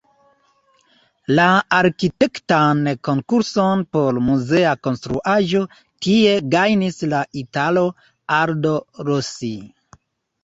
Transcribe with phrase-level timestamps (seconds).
[1.39, 1.43] La
[1.79, 5.61] arkitektan konkurson por muzea konstruaĵo
[6.07, 7.83] tie gajnis la italo
[8.39, 8.73] "Aldo
[9.11, 9.53] Rossi".